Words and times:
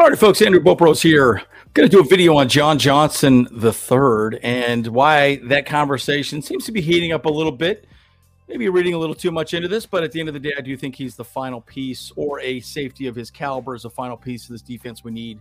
All 0.00 0.08
right, 0.08 0.16
folks, 0.16 0.40
Andrew 0.40 0.60
Bolt 0.60 0.78
Bros 0.78 1.02
here. 1.02 1.42
Going 1.74 1.88
to 1.88 1.96
do 1.96 2.00
a 2.00 2.04
video 2.04 2.36
on 2.36 2.48
John 2.48 2.78
Johnson 2.78 3.48
the 3.50 3.72
third 3.72 4.38
and 4.44 4.86
why 4.86 5.40
that 5.46 5.66
conversation 5.66 6.40
seems 6.40 6.64
to 6.66 6.72
be 6.72 6.80
heating 6.80 7.10
up 7.10 7.24
a 7.24 7.28
little 7.28 7.50
bit. 7.50 7.84
Maybe 8.46 8.68
reading 8.68 8.94
a 8.94 8.98
little 8.98 9.16
too 9.16 9.32
much 9.32 9.54
into 9.54 9.66
this, 9.66 9.86
but 9.86 10.04
at 10.04 10.12
the 10.12 10.20
end 10.20 10.28
of 10.28 10.34
the 10.34 10.40
day, 10.40 10.52
I 10.56 10.60
do 10.60 10.76
think 10.76 10.94
he's 10.94 11.16
the 11.16 11.24
final 11.24 11.62
piece 11.62 12.12
or 12.14 12.38
a 12.40 12.60
safety 12.60 13.08
of 13.08 13.16
his 13.16 13.28
caliber 13.28 13.74
is 13.74 13.82
the 13.82 13.90
final 13.90 14.16
piece 14.16 14.44
of 14.44 14.50
this 14.50 14.62
defense 14.62 15.02
we 15.02 15.10
need 15.10 15.40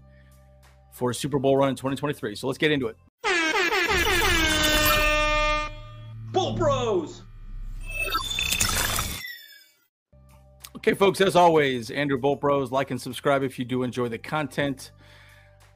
for 0.91 1.11
a 1.11 1.15
Super 1.15 1.37
Bowl 1.37 1.55
run 1.55 1.69
in 1.69 1.75
2023. 1.75 2.33
So 2.33 2.47
let's 2.47 2.57
get 2.57 2.71
into 2.71 2.87
it. 2.87 2.97
Bolt 6.31 6.57
Bros! 6.57 7.21
Okay, 10.87 10.95
folks, 10.95 11.19
as 11.19 11.35
always, 11.35 11.91
Andrew 11.91 12.17
Bolt 12.17 12.39
Bros, 12.39 12.71
like 12.71 12.91
and 12.91 13.01
subscribe 13.01 13.43
if 13.43 13.59
you 13.59 13.65
do 13.65 13.83
enjoy 13.83 14.07
the 14.07 14.17
content. 14.17 14.91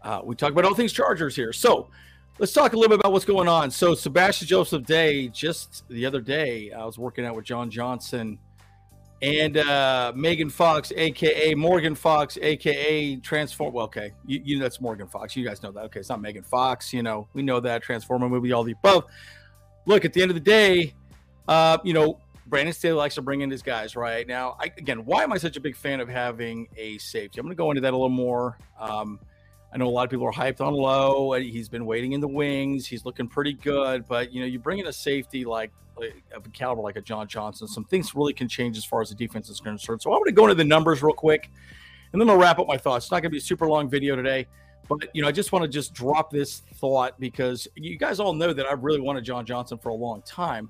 Uh, 0.02 0.22
we 0.24 0.36
talk 0.36 0.54
about 0.54 0.64
all 0.64 0.74
things 0.74 0.94
Chargers 0.94 1.36
here. 1.36 1.52
So 1.52 1.90
let's 2.40 2.54
talk 2.54 2.72
a 2.72 2.78
little 2.78 2.88
bit 2.88 3.02
about 3.02 3.12
what's 3.12 3.26
going 3.26 3.50
on. 3.50 3.72
So, 3.72 3.94
Sebastian 3.94 4.48
Joseph 4.48 4.86
Day, 4.86 5.28
just 5.28 5.84
the 5.90 6.06
other 6.06 6.22
day, 6.22 6.72
I 6.72 6.86
was 6.86 6.98
working 6.98 7.26
out 7.26 7.36
with 7.36 7.44
John 7.44 7.70
Johnson 7.70 8.40
and 9.22 9.58
uh, 9.58 10.14
Megan 10.16 10.50
Fox, 10.50 10.94
aka 10.96 11.56
Morgan 11.56 11.94
Fox, 11.94 12.38
aka 12.42 13.18
Transform. 13.18 13.74
Well, 13.74 13.88
okay, 13.88 14.14
you, 14.26 14.42
you 14.46 14.60
know 14.60 14.64
that's 14.64 14.80
Morgan 14.80 15.08
Fox. 15.08 15.36
You 15.36 15.44
guys 15.44 15.62
know 15.62 15.74
that. 15.74 15.84
Okay, 15.88 16.00
it's 16.00 16.08
not 16.08 16.22
Megan 16.22 16.44
Fox. 16.44 16.94
You 16.94 17.04
know, 17.04 17.28
we 17.34 17.42
know 17.42 17.60
that 17.60 17.84
Transformer 17.84 18.30
movie, 18.30 18.54
all 18.54 18.64
the 18.64 18.72
above. 18.72 19.04
Look, 19.86 20.06
at 20.06 20.14
the 20.14 20.22
end 20.22 20.32
of 20.32 20.36
the 20.36 20.40
day, 20.40 20.94
uh, 21.50 21.80
you 21.84 21.94
know, 21.94 22.18
Brandon 22.52 22.74
Staley 22.74 22.98
likes 22.98 23.16
to 23.16 23.22
bring 23.22 23.42
in 23.42 23.50
his 23.50 23.64
guys 23.64 23.96
right 23.96 24.28
now. 24.28 24.58
I, 24.60 24.66
again, 24.78 25.06
why 25.06 25.24
am 25.24 25.32
I 25.32 25.38
such 25.38 25.56
a 25.56 25.62
big 25.62 25.74
fan 25.74 26.02
of 26.02 26.10
having 26.10 26.68
a 26.76 26.98
safety? 26.98 27.40
I'm 27.40 27.46
going 27.46 27.56
to 27.56 27.58
go 27.58 27.72
into 27.72 27.80
that 27.80 27.94
a 27.94 27.96
little 27.96 28.10
more. 28.10 28.60
Um, 28.78 29.22
I 29.74 29.78
know 29.78 29.88
a 29.88 29.90
lot 29.90 30.04
of 30.04 30.10
people 30.10 30.28
are 30.28 30.34
hyped 30.34 30.60
on 30.60 30.74
low. 30.74 31.32
He's 31.32 31.70
been 31.70 31.86
waiting 31.86 32.12
in 32.12 32.20
the 32.20 32.28
wings. 32.28 32.86
He's 32.86 33.06
looking 33.06 33.30
pretty 33.30 33.54
good, 33.54 34.06
but 34.06 34.34
you 34.34 34.42
know, 34.42 34.46
you 34.46 34.60
bring 34.60 34.80
in 34.80 34.88
a 34.88 34.94
safety 34.94 35.46
like, 35.46 35.72
like 35.96 36.22
of 36.36 36.46
a 36.46 36.50
caliber 36.50 36.82
like 36.82 36.98
a 36.98 37.02
John 37.02 37.26
Johnson, 37.26 37.70
some 37.70 37.86
things 37.86 38.14
really 38.14 38.34
can 38.34 38.50
change 38.50 38.78
as 38.78 38.84
far 38.84 39.02
as 39.02 39.08
the 39.08 39.16
defense 39.16 39.50
is 39.50 39.62
concerned. 39.62 40.02
So 40.02 40.12
I'm 40.12 40.20
going 40.20 40.26
to 40.26 40.34
go 40.34 40.44
into 40.44 40.56
the 40.56 40.66
numbers 40.66 41.02
real 41.02 41.14
quick, 41.14 41.50
and 42.12 42.22
then 42.22 42.30
I'll 42.30 42.38
wrap 42.38 42.60
up 42.60 42.68
my 42.68 42.78
thoughts. 42.78 43.06
It's 43.06 43.12
not 43.12 43.22
going 43.22 43.30
to 43.30 43.30
be 43.30 43.38
a 43.38 43.42
super 43.42 43.70
long 43.70 43.90
video 43.90 44.18
today, 44.18 44.46
but 44.90 45.08
you 45.14 45.22
know, 45.22 45.30
I 45.30 45.32
just 45.32 45.54
want 45.54 45.64
to 45.64 45.70
just 45.70 45.94
drop 45.94 46.30
this 46.30 46.64
thought 46.76 47.18
because 47.18 47.66
you 47.76 47.98
guys 47.98 48.20
all 48.20 48.34
know 48.34 48.52
that 48.52 48.66
I've 48.66 48.84
really 48.84 49.00
wanted 49.00 49.24
John 49.24 49.46
Johnson 49.46 49.78
for 49.78 49.88
a 49.88 49.96
long 49.96 50.22
time. 50.24 50.70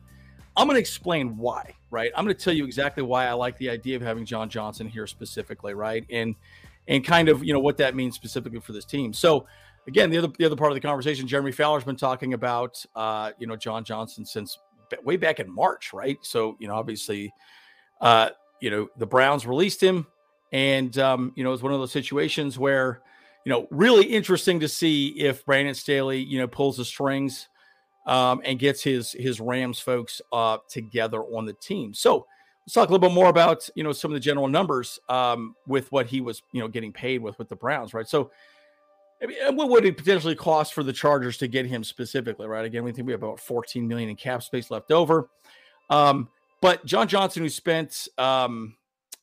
I'm 0.61 0.67
going 0.67 0.75
to 0.75 0.79
explain 0.79 1.37
why, 1.37 1.73
right? 1.89 2.11
I'm 2.15 2.23
going 2.23 2.35
to 2.35 2.43
tell 2.43 2.53
you 2.53 2.65
exactly 2.65 3.01
why 3.01 3.25
I 3.25 3.33
like 3.33 3.57
the 3.57 3.67
idea 3.67 3.95
of 3.95 4.03
having 4.03 4.25
John 4.25 4.47
Johnson 4.47 4.87
here 4.87 5.07
specifically, 5.07 5.73
right? 5.73 6.05
And 6.11 6.35
and 6.87 7.03
kind 7.03 7.29
of 7.29 7.43
you 7.43 7.51
know 7.51 7.59
what 7.59 7.77
that 7.77 7.95
means 7.95 8.13
specifically 8.13 8.59
for 8.59 8.71
this 8.71 8.85
team. 8.85 9.11
So 9.11 9.47
again, 9.87 10.11
the 10.11 10.19
other 10.19 10.27
the 10.37 10.45
other 10.45 10.55
part 10.55 10.71
of 10.71 10.75
the 10.75 10.81
conversation, 10.81 11.27
Jeremy 11.27 11.51
Fowler's 11.51 11.83
been 11.83 11.95
talking 11.95 12.35
about 12.35 12.85
uh, 12.95 13.31
you 13.39 13.47
know 13.47 13.55
John 13.55 13.83
Johnson 13.83 14.23
since 14.23 14.59
way 15.03 15.17
back 15.17 15.39
in 15.39 15.51
March, 15.51 15.93
right? 15.93 16.19
So 16.21 16.57
you 16.59 16.67
know 16.67 16.75
obviously, 16.75 17.33
uh, 17.99 18.29
you 18.59 18.69
know 18.69 18.87
the 18.97 19.07
Browns 19.07 19.47
released 19.47 19.81
him, 19.81 20.05
and 20.51 20.95
um, 20.99 21.33
you 21.35 21.43
know 21.43 21.53
it's 21.53 21.63
one 21.63 21.73
of 21.73 21.79
those 21.79 21.91
situations 21.91 22.59
where 22.59 23.01
you 23.45 23.51
know 23.51 23.67
really 23.71 24.05
interesting 24.05 24.59
to 24.59 24.67
see 24.67 25.07
if 25.19 25.43
Brandon 25.43 25.73
Staley 25.73 26.19
you 26.21 26.37
know 26.37 26.47
pulls 26.47 26.77
the 26.77 26.85
strings 26.85 27.47
um, 28.05 28.41
and 28.45 28.59
gets 28.59 28.81
his 28.83 29.11
his 29.13 29.39
Rams 29.39 29.79
folks 29.79 30.21
uh, 30.31 30.57
together 30.69 31.21
on 31.21 31.45
the 31.45 31.53
team. 31.53 31.93
So 31.93 32.25
let's 32.65 32.73
talk 32.73 32.89
a 32.89 32.91
little 32.91 33.07
bit 33.09 33.13
more 33.13 33.29
about 33.29 33.67
you 33.75 33.83
know 33.83 33.91
some 33.91 34.11
of 34.11 34.13
the 34.13 34.19
general 34.19 34.47
numbers 34.47 34.99
um, 35.09 35.55
with 35.67 35.91
what 35.91 36.07
he 36.07 36.21
was 36.21 36.41
you 36.51 36.61
know 36.61 36.67
getting 36.67 36.91
paid 36.91 37.21
with 37.21 37.37
with 37.37 37.49
the 37.49 37.55
Browns, 37.55 37.93
right? 37.93 38.07
So. 38.07 38.31
I 39.23 39.27
mean, 39.27 39.55
what 39.55 39.69
would 39.69 39.85
it 39.85 39.97
potentially 39.97 40.33
cost 40.33 40.73
for 40.73 40.81
the 40.81 40.91
Chargers 40.91 41.37
to 41.37 41.47
get 41.47 41.67
him 41.67 41.83
specifically, 41.83 42.47
right? 42.47 42.65
Again, 42.65 42.83
we 42.83 42.91
think 42.91 43.05
we 43.05 43.13
have 43.13 43.21
about 43.21 43.39
14 43.39 43.87
million 43.87 44.09
in 44.09 44.15
cap 44.15 44.41
space 44.41 44.71
left 44.71 44.89
over. 44.89 45.29
Um, 45.91 46.27
but 46.59 46.83
John 46.87 47.07
Johnson, 47.07 47.43
who 47.43 47.49
spent 47.49 48.07
um, 48.17 48.75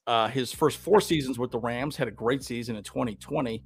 uh, 0.06 0.28
his 0.28 0.52
first 0.52 0.78
four 0.78 1.00
seasons 1.00 1.36
with 1.36 1.50
the 1.50 1.58
Rams, 1.58 1.96
had 1.96 2.06
a 2.06 2.12
great 2.12 2.44
season 2.44 2.76
in 2.76 2.84
2020. 2.84 3.62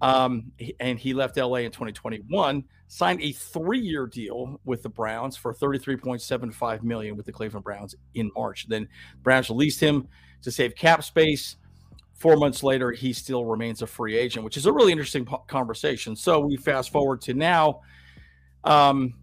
Um, 0.00 0.52
and 0.80 0.98
he 0.98 1.14
left 1.14 1.36
LA 1.36 1.58
in 1.58 1.70
2021, 1.70 2.64
signed 2.88 3.20
a 3.22 3.32
three-year 3.32 4.06
deal 4.06 4.60
with 4.64 4.82
the 4.82 4.88
Browns 4.88 5.36
for 5.36 5.54
33.75 5.54 6.82
million 6.82 7.16
with 7.16 7.26
the 7.26 7.32
Cleveland 7.32 7.64
Browns 7.64 7.94
in 8.14 8.30
March. 8.34 8.66
Then 8.68 8.88
Browns 9.22 9.48
released 9.48 9.80
him 9.80 10.08
to 10.42 10.50
save 10.50 10.74
cap 10.74 11.02
space. 11.04 11.56
Four 12.14 12.36
months 12.36 12.62
later, 12.62 12.92
he 12.92 13.12
still 13.12 13.44
remains 13.44 13.82
a 13.82 13.86
free 13.86 14.16
agent, 14.16 14.44
which 14.44 14.56
is 14.56 14.66
a 14.66 14.72
really 14.72 14.92
interesting 14.92 15.26
conversation. 15.46 16.14
So 16.14 16.40
we 16.40 16.56
fast 16.56 16.90
forward 16.90 17.20
to 17.22 17.34
now. 17.34 17.80
Um, 18.62 19.14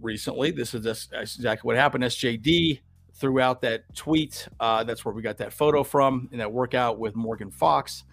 recently, 0.00 0.50
this 0.50 0.74
is 0.74 0.86
exactly 1.12 1.66
what 1.66 1.76
happened. 1.76 2.04
SJD 2.04 2.80
threw 3.14 3.40
out 3.40 3.60
that 3.62 3.82
tweet. 3.94 4.48
Uh, 4.58 4.84
that's 4.84 5.04
where 5.04 5.14
we 5.14 5.22
got 5.22 5.38
that 5.38 5.52
photo 5.52 5.82
from 5.84 6.28
in 6.32 6.38
that 6.38 6.50
workout 6.50 6.98
with 6.98 7.14
Morgan 7.14 7.50
Fox 7.50 8.04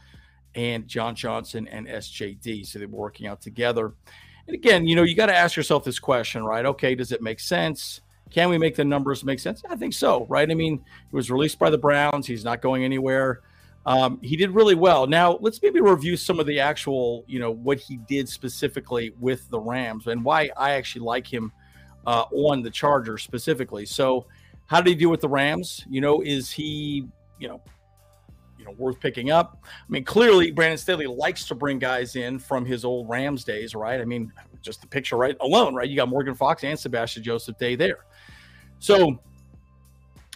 and 0.55 0.87
John 0.87 1.15
Johnson 1.15 1.67
and 1.67 1.87
SJD. 1.87 2.65
So 2.65 2.79
they 2.79 2.85
were 2.85 2.97
working 2.97 3.27
out 3.27 3.41
together. 3.41 3.93
And 4.47 4.55
again, 4.55 4.87
you 4.87 4.95
know, 4.95 5.03
you 5.03 5.15
got 5.15 5.27
to 5.27 5.35
ask 5.35 5.55
yourself 5.55 5.83
this 5.83 5.99
question, 5.99 6.43
right? 6.43 6.65
Okay, 6.65 6.95
does 6.95 7.11
it 7.11 7.21
make 7.21 7.39
sense? 7.39 8.01
Can 8.29 8.49
we 8.49 8.57
make 8.57 8.75
the 8.75 8.85
numbers 8.85 9.23
make 9.23 9.39
sense? 9.39 9.61
I 9.69 9.75
think 9.75 9.93
so, 9.93 10.25
right? 10.29 10.49
I 10.49 10.53
mean, 10.53 10.77
he 11.09 11.15
was 11.15 11.29
released 11.29 11.59
by 11.59 11.69
the 11.69 11.77
Browns. 11.77 12.25
He's 12.25 12.45
not 12.45 12.61
going 12.61 12.83
anywhere. 12.83 13.41
Um, 13.85 14.19
he 14.21 14.35
did 14.35 14.51
really 14.51 14.75
well. 14.75 15.07
Now, 15.07 15.37
let's 15.41 15.61
maybe 15.61 15.81
review 15.81 16.15
some 16.15 16.39
of 16.39 16.45
the 16.45 16.59
actual, 16.59 17.25
you 17.27 17.39
know, 17.39 17.51
what 17.51 17.79
he 17.79 17.97
did 17.97 18.29
specifically 18.29 19.13
with 19.19 19.49
the 19.49 19.59
Rams 19.59 20.07
and 20.07 20.23
why 20.23 20.49
I 20.55 20.71
actually 20.71 21.01
like 21.01 21.31
him 21.31 21.51
uh, 22.05 22.25
on 22.31 22.61
the 22.61 22.69
Chargers 22.69 23.23
specifically. 23.23 23.85
So, 23.85 24.27
how 24.67 24.81
did 24.81 24.89
he 24.91 24.95
do 24.95 25.09
with 25.09 25.19
the 25.19 25.29
Rams? 25.29 25.85
You 25.89 25.99
know, 25.99 26.21
is 26.21 26.51
he, 26.51 27.07
you 27.39 27.47
know, 27.47 27.61
you 28.61 28.67
know 28.67 28.75
worth 28.77 28.99
picking 28.99 29.31
up. 29.31 29.59
I 29.63 29.91
mean, 29.91 30.03
clearly 30.03 30.51
Brandon 30.51 30.77
Staley 30.77 31.07
likes 31.07 31.45
to 31.47 31.55
bring 31.55 31.79
guys 31.79 32.15
in 32.15 32.37
from 32.37 32.63
his 32.63 32.85
old 32.85 33.09
Rams 33.09 33.43
days, 33.43 33.73
right? 33.73 33.99
I 33.99 34.05
mean, 34.05 34.31
just 34.61 34.81
the 34.81 34.87
picture 34.87 35.17
right 35.17 35.35
alone, 35.41 35.73
right? 35.73 35.89
You 35.89 35.95
got 35.95 36.09
Morgan 36.09 36.35
Fox 36.35 36.63
and 36.63 36.79
Sebastian 36.79 37.23
Joseph 37.23 37.57
Day 37.57 37.75
there. 37.75 38.05
So, 38.77 39.19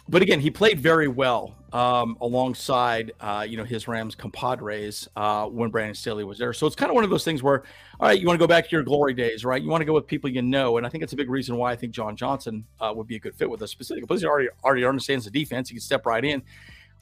but 0.08 0.22
again, 0.22 0.40
he 0.40 0.50
played 0.50 0.80
very 0.80 1.06
well 1.06 1.56
um, 1.72 2.16
alongside 2.20 3.12
uh, 3.20 3.46
you 3.48 3.56
know 3.56 3.64
his 3.64 3.86
Rams 3.86 4.16
compadres 4.16 5.08
uh, 5.14 5.46
when 5.46 5.70
Brandon 5.70 5.94
Staley 5.94 6.24
was 6.24 6.36
there. 6.36 6.52
So 6.52 6.66
it's 6.66 6.76
kind 6.76 6.90
of 6.90 6.96
one 6.96 7.04
of 7.04 7.10
those 7.10 7.24
things 7.24 7.44
where, 7.44 7.62
all 8.00 8.08
right, 8.08 8.20
you 8.20 8.26
want 8.26 8.38
to 8.38 8.42
go 8.42 8.48
back 8.48 8.64
to 8.64 8.70
your 8.72 8.82
glory 8.82 9.14
days, 9.14 9.44
right? 9.44 9.62
You 9.62 9.68
want 9.68 9.82
to 9.82 9.86
go 9.86 9.92
with 9.92 10.08
people 10.08 10.28
you 10.28 10.42
know, 10.42 10.78
and 10.78 10.86
I 10.86 10.88
think 10.88 11.04
it's 11.04 11.12
a 11.12 11.16
big 11.16 11.30
reason 11.30 11.56
why 11.56 11.70
I 11.70 11.76
think 11.76 11.92
John 11.92 12.16
Johnson 12.16 12.64
uh, 12.80 12.92
would 12.96 13.06
be 13.06 13.14
a 13.14 13.20
good 13.20 13.36
fit 13.36 13.48
with 13.48 13.62
us 13.62 13.70
specifically 13.70 14.06
because 14.06 14.20
he 14.20 14.26
already 14.26 14.48
already 14.64 14.84
understands 14.84 15.26
the 15.26 15.30
defense. 15.30 15.68
He 15.68 15.76
can 15.76 15.80
step 15.80 16.06
right 16.06 16.24
in. 16.24 16.42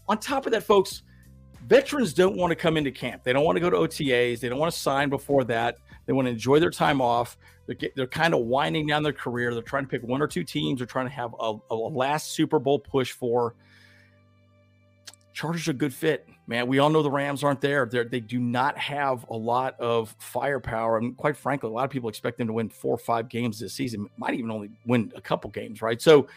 On 0.07 0.19
top 0.19 0.45
of 0.45 0.53
that, 0.53 0.63
folks, 0.63 1.03
veterans 1.67 2.13
don't 2.13 2.37
want 2.37 2.51
to 2.51 2.57
come 2.57 2.77
into 2.77 2.91
camp. 2.91 3.25
They 3.25 3.33
don't 3.33 3.45
want 3.45 3.57
to 3.57 3.61
go 3.61 3.71
to 3.71 3.77
OTAs. 3.77 4.41
They 4.41 4.49
don't 4.49 4.59
want 4.59 4.73
to 4.73 4.79
sign 4.79 5.09
before 5.09 5.45
that. 5.45 5.79
They 6.07 6.13
want 6.13 6.27
to 6.27 6.33
enjoy 6.33 6.61
their 6.61 6.71
time 6.71 7.01
off. 7.01 7.37
They're, 7.67 7.77
they're 7.97 8.07
kind 8.07 8.35
of 8.35 8.41
winding 8.41 8.87
down 8.87 9.03
their 9.03 9.13
career. 9.13 9.55
They're 9.55 9.63
trying 9.63 9.85
to 9.85 9.89
pick 9.89 10.03
one 10.03 10.21
or 10.21 10.27
two 10.27 10.45
teams. 10.45 10.81
They're 10.81 10.87
trying 10.87 11.07
to 11.07 11.13
have 11.13 11.35
a, 11.41 11.57
a 11.71 11.75
last 11.75 12.33
Super 12.33 12.59
Bowl 12.59 12.79
push 12.79 13.13
for. 13.13 13.55
Chargers 15.33 15.67
are 15.67 15.73
a 15.73 15.75
good 15.75 15.93
fit, 15.93 16.29
man. 16.47 16.69
We 16.69 16.79
all 16.79 16.91
know 16.91 17.03
the 17.03 17.11
Rams 17.11 17.43
aren't 17.43 17.61
there. 17.61 17.87
They're, 17.87 18.05
they 18.05 18.21
do 18.21 18.39
not 18.39 18.79
have 18.79 19.27
a 19.31 19.37
lot 19.37 19.81
of 19.81 20.15
firepower. 20.19 20.99
And 20.99 21.17
quite 21.17 21.37
frankly, 21.37 21.71
a 21.71 21.73
lot 21.73 21.85
of 21.85 21.91
people 21.91 22.09
expect 22.09 22.39
them 22.39 22.47
to 22.47 22.53
win 22.53 22.69
four 22.69 22.95
or 22.95 22.99
five 22.99 23.29
games 23.29 23.59
this 23.59 23.73
season. 23.73 24.09
Might 24.17 24.35
even 24.35 24.51
only 24.51 24.71
win 24.87 25.13
a 25.17 25.21
couple 25.21 25.51
games, 25.51 25.83
right? 25.83 26.01
So 26.01 26.29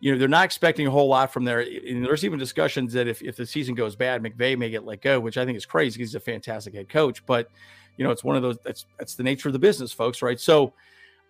you 0.00 0.12
know, 0.12 0.18
they're 0.18 0.28
not 0.28 0.44
expecting 0.44 0.86
a 0.86 0.90
whole 0.90 1.08
lot 1.08 1.32
from 1.32 1.44
there. 1.44 1.60
And 1.60 2.04
there's 2.04 2.24
even 2.24 2.38
discussions 2.38 2.92
that 2.92 3.06
if, 3.06 3.22
if 3.22 3.36
the 3.36 3.46
season 3.46 3.74
goes 3.74 3.96
bad, 3.96 4.22
McVay 4.22 4.56
may 4.58 4.70
get 4.70 4.84
let 4.84 5.00
go, 5.00 5.18
which 5.18 5.38
I 5.38 5.44
think 5.44 5.56
is 5.56 5.66
crazy 5.66 6.00
he's 6.00 6.14
a 6.14 6.20
fantastic 6.20 6.74
head 6.74 6.88
coach. 6.88 7.24
But, 7.24 7.50
you 7.96 8.04
know, 8.04 8.10
it's 8.10 8.22
one 8.22 8.36
of 8.36 8.42
those 8.42 8.58
that's 8.64 8.84
that's 8.98 9.14
the 9.14 9.22
nature 9.22 9.48
of 9.48 9.52
the 9.54 9.58
business, 9.58 9.92
folks, 9.92 10.20
right? 10.20 10.38
So 10.38 10.74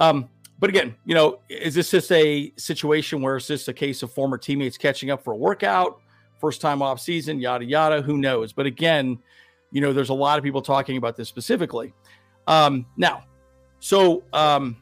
um, 0.01 0.29
but 0.59 0.71
again, 0.71 0.95
you 1.05 1.15
know, 1.15 1.41
is 1.49 1.75
this 1.75 1.91
just 1.91 2.11
a 2.13 2.53
situation 2.57 3.21
where 3.21 3.37
it's 3.37 3.47
just 3.47 3.69
a 3.69 3.73
case 3.73 4.03
of 4.03 4.13
former 4.13 4.39
teammates 4.39 4.79
catching 4.79 5.11
up 5.11 5.23
for 5.23 5.33
a 5.33 5.37
workout, 5.37 6.01
first 6.41 6.61
time 6.61 6.81
off 6.81 7.01
season, 7.01 7.41
yada 7.41 7.65
yada? 7.65 8.01
Who 8.03 8.17
knows? 8.17 8.53
But 8.53 8.67
again, 8.67 9.19
you 9.71 9.81
know, 9.81 9.93
there's 9.93 10.09
a 10.09 10.15
lot 10.15 10.39
of 10.39 10.45
people 10.45 10.63
talking 10.63 10.97
about 10.97 11.17
this 11.17 11.29
specifically. 11.29 11.93
Um, 12.47 12.87
now, 12.97 13.25
so 13.81 14.23
um, 14.33 14.77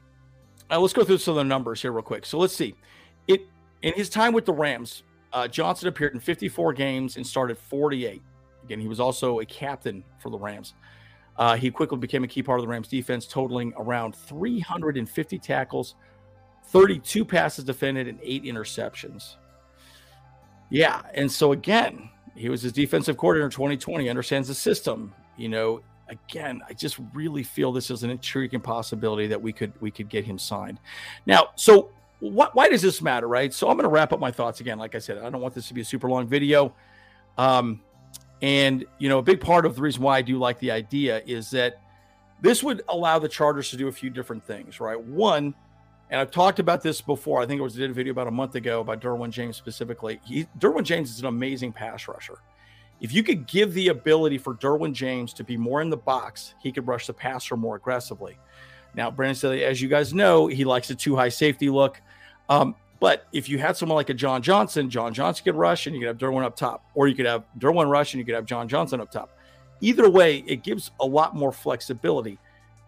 uh, 0.70 0.78
let's 0.78 0.92
go 0.92 1.02
through 1.02 1.18
some 1.18 1.32
of 1.32 1.36
the 1.36 1.44
numbers 1.44 1.82
here 1.82 1.90
real 1.90 2.02
quick. 2.02 2.24
So 2.24 2.38
let's 2.38 2.54
see. 2.54 2.74
It 3.26 3.42
in 3.84 3.92
his 3.92 4.08
time 4.08 4.32
with 4.32 4.46
the 4.46 4.52
Rams, 4.52 5.02
uh, 5.34 5.46
Johnson 5.46 5.88
appeared 5.88 6.14
in 6.14 6.20
54 6.20 6.72
games 6.72 7.16
and 7.16 7.26
started 7.26 7.58
48. 7.58 8.22
Again, 8.64 8.80
he 8.80 8.88
was 8.88 8.98
also 8.98 9.40
a 9.40 9.44
captain 9.44 10.02
for 10.18 10.30
the 10.30 10.38
Rams. 10.38 10.72
Uh, 11.36 11.54
he 11.54 11.70
quickly 11.70 11.98
became 11.98 12.24
a 12.24 12.26
key 12.26 12.42
part 12.42 12.58
of 12.58 12.64
the 12.64 12.68
Rams 12.68 12.88
defense, 12.88 13.26
totaling 13.26 13.74
around 13.76 14.16
350 14.16 15.38
tackles, 15.38 15.96
32 16.68 17.26
passes 17.26 17.64
defended, 17.64 18.08
and 18.08 18.18
eight 18.22 18.44
interceptions. 18.44 19.36
Yeah. 20.70 21.02
And 21.12 21.30
so, 21.30 21.52
again, 21.52 22.08
he 22.34 22.48
was 22.48 22.62
his 22.62 22.72
defensive 22.72 23.18
coordinator 23.18 23.44
in 23.44 23.50
2020, 23.50 24.08
understands 24.08 24.48
the 24.48 24.54
system. 24.54 25.12
You 25.36 25.50
know, 25.50 25.82
again, 26.08 26.62
I 26.66 26.72
just 26.72 26.98
really 27.12 27.42
feel 27.42 27.70
this 27.70 27.90
is 27.90 28.02
an 28.02 28.08
intriguing 28.08 28.62
possibility 28.62 29.26
that 29.26 29.42
we 29.42 29.52
could 29.52 29.72
we 29.82 29.90
could 29.90 30.08
get 30.08 30.24
him 30.24 30.38
signed. 30.38 30.80
Now, 31.26 31.48
so 31.56 31.90
why 32.30 32.68
does 32.68 32.82
this 32.82 33.02
matter, 33.02 33.28
right? 33.28 33.52
So 33.52 33.68
I'm 33.68 33.76
going 33.76 33.84
to 33.84 33.90
wrap 33.90 34.12
up 34.12 34.20
my 34.20 34.30
thoughts 34.30 34.60
again. 34.60 34.78
Like 34.78 34.94
I 34.94 34.98
said, 34.98 35.18
I 35.18 35.30
don't 35.30 35.40
want 35.40 35.54
this 35.54 35.68
to 35.68 35.74
be 35.74 35.82
a 35.82 35.84
super 35.84 36.08
long 36.08 36.26
video. 36.26 36.74
Um, 37.36 37.82
and 38.40 38.84
you 38.98 39.08
know, 39.08 39.18
a 39.18 39.22
big 39.22 39.40
part 39.40 39.66
of 39.66 39.76
the 39.76 39.82
reason 39.82 40.02
why 40.02 40.18
I 40.18 40.22
do 40.22 40.38
like 40.38 40.58
the 40.58 40.70
idea 40.70 41.22
is 41.26 41.50
that 41.50 41.80
this 42.40 42.62
would 42.62 42.82
allow 42.88 43.18
the 43.18 43.28
Chargers 43.28 43.70
to 43.70 43.76
do 43.76 43.88
a 43.88 43.92
few 43.92 44.10
different 44.10 44.44
things, 44.44 44.80
right? 44.80 45.00
One, 45.00 45.54
and 46.10 46.20
I've 46.20 46.30
talked 46.30 46.58
about 46.58 46.82
this 46.82 47.00
before. 47.00 47.40
I 47.40 47.46
think 47.46 47.58
it 47.58 47.62
was 47.62 47.74
did 47.74 47.90
a 47.90 47.94
video 47.94 48.12
about 48.12 48.26
a 48.26 48.32
month 48.32 48.54
ago 48.54 48.80
about 48.80 49.00
Derwin 49.00 49.30
James 49.30 49.56
specifically. 49.56 50.20
He, 50.24 50.46
Derwin 50.58 50.84
James 50.84 51.10
is 51.10 51.20
an 51.20 51.26
amazing 51.26 51.72
pass 51.72 52.06
rusher. 52.06 52.38
If 53.00 53.12
you 53.12 53.22
could 53.22 53.46
give 53.46 53.74
the 53.74 53.88
ability 53.88 54.38
for 54.38 54.54
Derwin 54.54 54.92
James 54.92 55.32
to 55.34 55.44
be 55.44 55.56
more 55.56 55.82
in 55.82 55.90
the 55.90 55.96
box, 55.96 56.54
he 56.62 56.70
could 56.70 56.86
rush 56.86 57.06
the 57.06 57.12
passer 57.12 57.56
more 57.56 57.76
aggressively. 57.76 58.38
Now, 58.94 59.10
Brandon 59.10 59.34
Staley, 59.34 59.64
as 59.64 59.82
you 59.82 59.88
guys 59.88 60.14
know, 60.14 60.46
he 60.46 60.64
likes 60.64 60.90
a 60.90 60.94
two 60.94 61.16
high 61.16 61.28
safety 61.28 61.68
look. 61.68 62.00
Um, 62.48 62.74
but 63.00 63.26
if 63.32 63.48
you 63.48 63.58
had 63.58 63.76
someone 63.76 63.96
like 63.96 64.10
a 64.10 64.14
John 64.14 64.40
Johnson, 64.40 64.88
John 64.88 65.12
Johnson 65.12 65.44
could 65.44 65.56
rush 65.56 65.86
and 65.86 65.94
you 65.94 66.00
could 66.00 66.08
have 66.08 66.18
Derwin 66.18 66.42
up 66.42 66.56
top, 66.56 66.84
or 66.94 67.06
you 67.08 67.14
could 67.14 67.26
have 67.26 67.44
Derwin 67.58 67.90
rush 67.90 68.14
and 68.14 68.18
you 68.18 68.24
could 68.24 68.34
have 68.34 68.46
John 68.46 68.68
Johnson 68.68 69.00
up 69.00 69.10
top. 69.10 69.36
Either 69.80 70.08
way, 70.08 70.38
it 70.46 70.62
gives 70.62 70.90
a 71.00 71.06
lot 71.06 71.34
more 71.34 71.52
flexibility. 71.52 72.38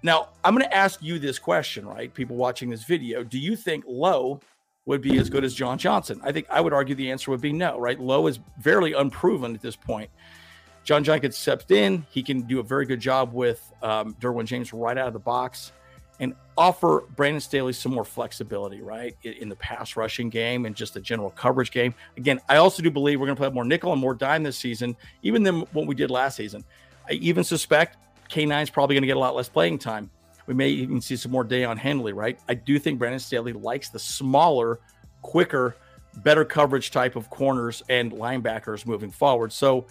Now, 0.03 0.29
I'm 0.45 0.55
going 0.55 0.67
to 0.67 0.75
ask 0.75 1.03
you 1.03 1.19
this 1.19 1.39
question, 1.39 1.87
right? 1.87 2.13
People 2.15 2.37
watching 2.37 2.71
this 2.71 2.85
video, 2.85 3.25
do 3.25 3.39
you 3.39 3.57
think 3.57 3.85
Lowe 3.87 4.41
would 4.87 5.03
be 5.03 5.19
as 5.19 5.29
good 5.29 5.45
as 5.45 5.53
John 5.53 5.79
Johnson? 5.79 6.21
I 6.23 6.33
think 6.33 6.47
I 6.49 6.61
would 6.61 6.73
argue 6.73 6.95
the 6.95 7.11
answer 7.11 7.31
would 7.31 7.41
be 7.41 7.53
no, 7.53 7.79
right? 7.79 8.01
Lowe 8.01 8.27
is 8.27 8.39
fairly 8.63 8.93
unproven 8.93 9.55
at 9.55 9.61
this 9.61 9.77
point. 9.77 10.09
John 10.85 11.03
Jenkins 11.03 11.37
stepped 11.37 11.73
in. 11.73 12.07
He 12.11 12.23
can 12.23 12.43
do 12.43 12.61
a 12.61 12.63
very 12.63 12.87
good 12.87 13.01
job 13.01 13.35
with 13.35 13.73
um, 13.83 14.15
Derwin 14.21 14.45
James 14.45 14.73
right 14.73 14.97
out 14.97 15.09
of 15.09 15.13
the 15.13 15.19
box 15.19 15.73
and 16.21 16.35
offer 16.57 17.05
Brandon 17.15 17.41
Staley 17.41 17.73
some 17.73 17.93
more 17.93 18.05
flexibility, 18.05 18.81
right, 18.81 19.17
in 19.23 19.49
the 19.49 19.57
pass 19.57 19.97
rushing 19.97 20.31
game 20.31 20.65
and 20.67 20.75
just 20.75 20.95
the 20.95 21.01
general 21.01 21.31
coverage 21.31 21.71
game. 21.71 21.95
Again, 22.17 22.41
I 22.49 22.57
also 22.57 22.83
do 22.83 22.91
believe 22.91 23.21
we're 23.21 23.27
going 23.27 23.37
to 23.37 23.41
play 23.41 23.51
more 23.51 23.65
nickel 23.65 23.93
and 23.93 24.01
more 24.01 24.15
dime 24.15 24.43
this 24.43 24.57
season, 24.57 24.97
even 25.23 25.43
than 25.43 25.61
what 25.73 25.87
we 25.87 25.95
did 25.95 26.11
last 26.11 26.37
season. 26.37 26.65
I 27.09 27.13
even 27.13 27.45
suspect 27.45 27.99
K9 28.31 28.63
is 28.63 28.71
probably 28.71 28.95
going 28.95 29.03
to 29.03 29.07
get 29.07 29.17
a 29.17 29.21
lot 29.21 29.37
less 29.37 29.49
playing 29.49 29.79
time. 29.79 30.11
We 30.47 30.55
may 30.55 30.69
even 30.69 31.01
see 31.01 31.17
some 31.17 31.33
more 31.33 31.45
Daiyan 31.45 31.77
Henley, 31.77 32.13
right? 32.13 32.39
I 32.49 32.55
do 32.55 32.79
think 32.79 32.99
Brandon 32.99 33.21
Staley 33.21 33.53
likes 33.53 33.89
the 33.91 33.99
smaller, 33.99 34.81
quicker, 35.23 35.77
better 36.19 36.45
coverage 36.45 36.91
type 36.91 37.17
of 37.17 37.29
corners 37.31 37.83
and 37.89 38.13
linebackers 38.13 38.87
moving 38.87 39.11
forward. 39.11 39.53
So, 39.53 39.87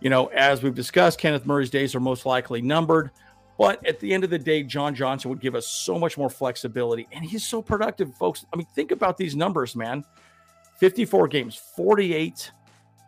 you 0.00 0.08
know, 0.08 0.26
as 0.28 0.62
we've 0.62 0.74
discussed, 0.74 1.18
Kenneth 1.18 1.44
Murray's 1.44 1.70
days 1.70 1.94
are 1.94 2.00
most 2.00 2.24
likely 2.24 2.62
numbered. 2.62 3.10
But 3.58 3.84
at 3.84 3.98
the 3.98 4.14
end 4.14 4.22
of 4.22 4.30
the 4.30 4.38
day, 4.38 4.62
John 4.62 4.94
Johnson 4.94 5.28
would 5.30 5.40
give 5.40 5.56
us 5.56 5.66
so 5.66 5.98
much 5.98 6.16
more 6.16 6.30
flexibility. 6.30 7.08
And 7.12 7.24
he's 7.24 7.44
so 7.44 7.60
productive, 7.60 8.14
folks. 8.14 8.46
I 8.52 8.56
mean, 8.56 8.68
think 8.74 8.92
about 8.92 9.16
these 9.16 9.34
numbers, 9.34 9.74
man 9.74 10.04
54 10.78 11.26
games, 11.26 11.56
48, 11.74 12.52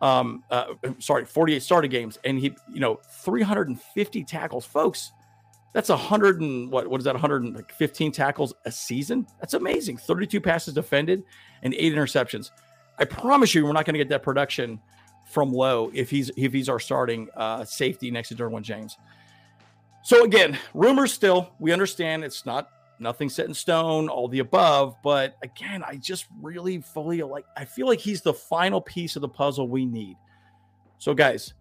um, 0.01 0.43
uh, 0.51 0.73
sorry, 0.99 1.23
48 1.23 1.63
started 1.63 1.87
games, 1.87 2.19
and 2.25 2.37
he, 2.37 2.53
you 2.69 2.81
know, 2.81 2.99
350 3.23 4.25
tackles. 4.25 4.65
Folks, 4.65 5.13
that's 5.73 5.89
a 5.89 5.97
hundred 5.97 6.41
and 6.41 6.69
what 6.69 6.87
what 6.87 6.99
is 6.99 7.05
that 7.05 7.13
115 7.13 8.11
tackles 8.11 8.53
a 8.65 8.71
season 8.71 9.25
that's 9.39 9.53
amazing 9.53 9.97
32 9.97 10.41
passes 10.41 10.73
defended 10.73 11.23
and 11.63 11.73
eight 11.75 11.93
interceptions 11.93 12.51
i 12.99 13.05
promise 13.05 13.55
you 13.55 13.65
we're 13.65 13.71
not 13.71 13.85
going 13.85 13.93
to 13.93 13.99
get 13.99 14.09
that 14.09 14.23
production 14.23 14.79
from 15.25 15.53
lowe 15.53 15.89
if 15.93 16.09
he's 16.09 16.29
if 16.35 16.51
he's 16.51 16.67
our 16.67 16.79
starting 16.79 17.29
uh, 17.35 17.63
safety 17.63 18.11
next 18.11 18.29
to 18.29 18.35
derwin 18.35 18.61
james 18.61 18.97
so 20.03 20.23
again 20.23 20.57
rumors 20.73 21.13
still 21.13 21.53
we 21.59 21.71
understand 21.71 22.23
it's 22.23 22.45
not 22.45 22.69
nothing 22.99 23.29
set 23.29 23.47
in 23.47 23.53
stone 23.53 24.09
all 24.09 24.27
the 24.27 24.39
above 24.39 24.95
but 25.03 25.35
again 25.43 25.83
i 25.83 25.95
just 25.95 26.25
really 26.39 26.79
fully 26.79 27.21
like 27.23 27.45
i 27.57 27.65
feel 27.65 27.87
like 27.87 27.99
he's 27.99 28.21
the 28.21 28.33
final 28.33 28.79
piece 28.79 29.15
of 29.15 29.21
the 29.21 29.29
puzzle 29.29 29.67
we 29.67 29.85
need 29.85 30.15
so 30.97 31.13
guys 31.13 31.53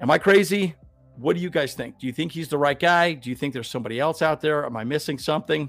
am 0.00 0.10
i 0.10 0.16
crazy 0.16 0.74
what 1.20 1.36
do 1.36 1.42
you 1.42 1.50
guys 1.50 1.74
think? 1.74 1.98
Do 1.98 2.06
you 2.06 2.14
think 2.14 2.32
he's 2.32 2.48
the 2.48 2.56
right 2.56 2.78
guy? 2.78 3.12
Do 3.12 3.28
you 3.28 3.36
think 3.36 3.52
there's 3.52 3.68
somebody 3.68 4.00
else 4.00 4.22
out 4.22 4.40
there? 4.40 4.64
Am 4.64 4.74
I 4.76 4.84
missing 4.84 5.18
something? 5.18 5.68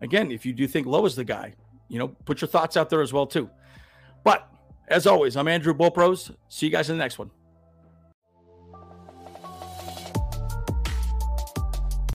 Again, 0.00 0.30
if 0.30 0.46
you 0.46 0.52
do 0.52 0.68
think 0.68 0.86
Lowe 0.86 1.04
is 1.04 1.16
the 1.16 1.24
guy, 1.24 1.54
you 1.88 1.98
know, 1.98 2.08
put 2.08 2.40
your 2.40 2.48
thoughts 2.48 2.76
out 2.76 2.90
there 2.90 3.02
as 3.02 3.12
well 3.12 3.26
too. 3.26 3.50
But 4.22 4.48
as 4.88 5.08
always, 5.08 5.36
I'm 5.36 5.48
Andrew 5.48 5.74
Bolt 5.74 5.94
Bros. 5.94 6.30
See 6.48 6.66
you 6.66 6.72
guys 6.72 6.90
in 6.90 6.96
the 6.96 7.02
next 7.02 7.18
one. 7.18 7.30